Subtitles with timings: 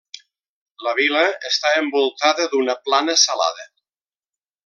[0.85, 3.67] La vila està envoltada d'una plana salada.